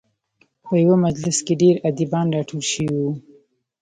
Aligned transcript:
په 0.65 0.73
یوه 0.83 0.95
مجلس 1.05 1.37
کې 1.45 1.53
ډېر 1.61 1.75
ادیبان 1.89 2.27
راټول 2.35 2.63
شوي 2.71 2.89
وو. 3.01 3.11